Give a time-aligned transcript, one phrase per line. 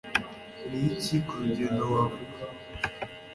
[0.69, 2.43] niki, kurugero, wavuga